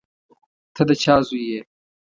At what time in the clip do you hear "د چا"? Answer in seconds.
0.87-1.15